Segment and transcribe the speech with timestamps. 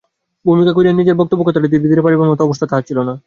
[0.45, 3.13] ভূমিকা করিয়া নিজের বক্তব্য কথাটা ধীরে ধীরে পাড়িবার মতো অবস্থা তাহার ছিল না।